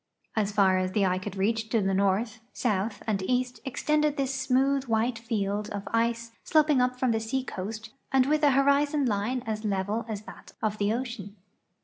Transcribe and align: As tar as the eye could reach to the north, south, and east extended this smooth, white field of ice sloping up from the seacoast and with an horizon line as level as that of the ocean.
As 0.35 0.53
tar 0.53 0.79
as 0.79 0.93
the 0.93 1.05
eye 1.05 1.19
could 1.19 1.35
reach 1.35 1.69
to 1.69 1.79
the 1.79 1.93
north, 1.93 2.39
south, 2.53 3.03
and 3.05 3.21
east 3.29 3.59
extended 3.63 4.17
this 4.17 4.33
smooth, 4.33 4.85
white 4.85 5.19
field 5.19 5.69
of 5.69 5.83
ice 5.93 6.31
sloping 6.43 6.81
up 6.81 6.97
from 6.97 7.11
the 7.11 7.19
seacoast 7.19 7.91
and 8.11 8.25
with 8.25 8.43
an 8.43 8.53
horizon 8.53 9.05
line 9.05 9.43
as 9.45 9.63
level 9.63 10.03
as 10.09 10.23
that 10.23 10.53
of 10.59 10.79
the 10.79 10.91
ocean. 10.91 11.35